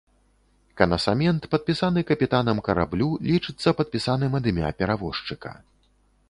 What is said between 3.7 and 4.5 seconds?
падпісаным ад